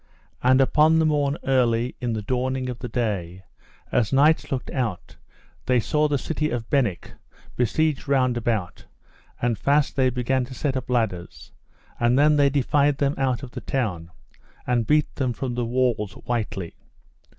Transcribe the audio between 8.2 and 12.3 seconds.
about; and fast they began to set up ladders, and